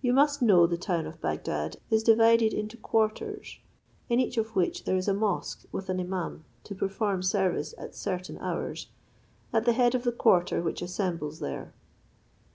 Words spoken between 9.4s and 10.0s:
at the head